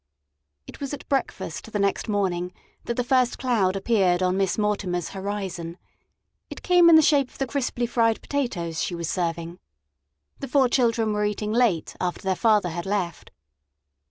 [0.65, 2.53] It was at breakfast the next morning
[2.85, 5.77] that the first cloud appeared on Miss Mortimer's horizon.
[6.49, 9.59] It came in the shape of the crisply fried potatoes she was serving.
[10.39, 13.29] The four children were eating late after their father had left.